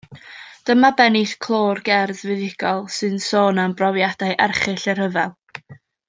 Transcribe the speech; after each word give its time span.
Dyma 0.67 0.89
bennill 1.01 1.33
clo'r 1.47 1.81
gerdd 1.91 2.21
fuddugol 2.23 2.81
sy'n 2.95 3.21
sôn 3.29 3.61
am 3.65 3.75
brofiadau 3.81 4.33
erchyll 4.47 4.81
y 4.95 5.01
rhyfel. 5.01 5.35